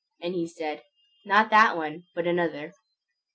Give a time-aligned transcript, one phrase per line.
[0.19, 0.81] And he said,
[1.25, 2.73] "Not that one, but another."